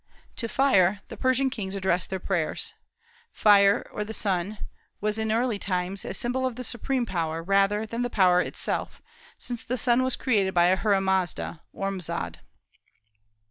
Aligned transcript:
To 0.37 0.49
fire, 0.49 1.01
the 1.09 1.15
Persian 1.15 1.51
kings 1.51 1.75
addressed 1.75 2.09
their 2.09 2.17
prayers. 2.19 2.73
Fire, 3.31 3.87
or 3.93 4.03
the 4.03 4.15
sun, 4.15 4.57
was 4.99 5.19
in 5.19 5.27
the 5.27 5.35
early 5.35 5.59
times 5.59 6.05
a 6.05 6.15
symbol 6.15 6.43
of 6.43 6.55
the 6.55 6.63
supreme 6.63 7.05
Power, 7.05 7.43
rather 7.43 7.85
than 7.85 8.01
the 8.01 8.09
Power 8.09 8.41
itself, 8.41 8.99
since 9.37 9.63
the 9.63 9.77
sun 9.77 10.01
was 10.01 10.15
created 10.15 10.55
by 10.55 10.71
Ahura 10.71 11.01
Mazda 11.01 11.61
(Ormazd). 11.71 12.37